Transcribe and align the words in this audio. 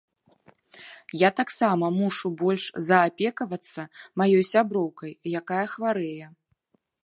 Я 1.21 1.29
таксама 1.39 1.85
мушу 1.97 2.31
больш 2.41 2.65
заапекавацца 2.89 3.81
маёй 4.23 4.43
сяброўкай, 4.53 5.11
якая 5.41 5.63
хварэе. 5.75 6.25